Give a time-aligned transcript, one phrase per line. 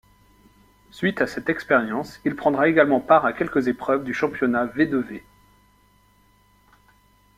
[0.89, 5.21] Suite à cette expérience, il prendra également part à quelques épreuves du Championnat VdeV.